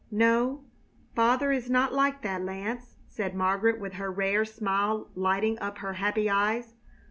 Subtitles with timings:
[0.09, 0.63] "No,
[1.15, 5.93] father is not like that, Lance," said Margaret, with her rare smile lighting up her
[5.93, 6.73] happy eyes.